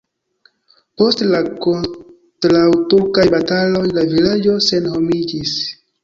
[0.99, 5.53] Post la kontraŭturkaj bataloj la vilaĝo senhomiĝis.